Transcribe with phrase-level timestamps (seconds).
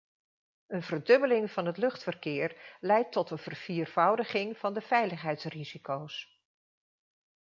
[0.67, 6.41] Een verdubbeling van het luchtverkeer leidt tot een verviervoudiging van de veiligheidsrisico's.